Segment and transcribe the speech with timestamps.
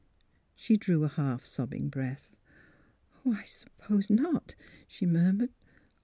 [0.55, 2.35] "She drew a half sobbing breath."
[3.23, 4.55] I— I suppose not,"
[4.87, 5.51] she murmured.